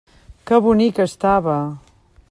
[0.51, 1.59] Que bonica estava!